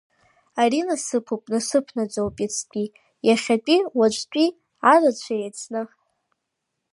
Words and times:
Ари 0.61 0.79
насыԥуп, 0.87 1.43
насыԥ 1.51 1.87
наӡоуп, 1.95 2.35
иацтәи, 2.39 2.87
иахьатәи, 3.27 3.79
уаҵәтәи 3.97 4.47
анацәа 4.93 5.33
еицны… 5.39 5.81